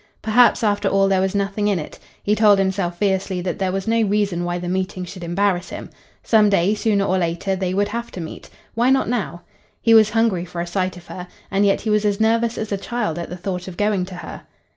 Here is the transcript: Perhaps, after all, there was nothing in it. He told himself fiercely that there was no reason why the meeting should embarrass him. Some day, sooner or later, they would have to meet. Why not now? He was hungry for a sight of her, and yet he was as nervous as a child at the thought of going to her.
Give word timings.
Perhaps, 0.23 0.63
after 0.63 0.87
all, 0.87 1.07
there 1.07 1.21
was 1.21 1.35
nothing 1.35 1.67
in 1.67 1.77
it. 1.77 1.99
He 2.23 2.33
told 2.33 2.57
himself 2.57 2.97
fiercely 2.97 3.39
that 3.41 3.59
there 3.59 3.71
was 3.71 3.87
no 3.87 4.01
reason 4.01 4.43
why 4.43 4.57
the 4.57 4.67
meeting 4.67 5.05
should 5.05 5.23
embarrass 5.23 5.69
him. 5.69 5.91
Some 6.23 6.49
day, 6.49 6.73
sooner 6.73 7.05
or 7.05 7.19
later, 7.19 7.55
they 7.55 7.75
would 7.75 7.89
have 7.89 8.09
to 8.13 8.19
meet. 8.19 8.49
Why 8.73 8.89
not 8.89 9.07
now? 9.07 9.43
He 9.79 9.93
was 9.93 10.09
hungry 10.09 10.43
for 10.43 10.59
a 10.59 10.65
sight 10.65 10.97
of 10.97 11.05
her, 11.05 11.27
and 11.51 11.67
yet 11.67 11.81
he 11.81 11.91
was 11.91 12.03
as 12.03 12.19
nervous 12.19 12.57
as 12.57 12.71
a 12.71 12.77
child 12.77 13.19
at 13.19 13.29
the 13.29 13.37
thought 13.37 13.67
of 13.67 13.77
going 13.77 14.05
to 14.05 14.15
her. 14.15 14.41